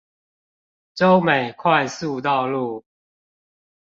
[0.95, 2.83] 洲美快速道路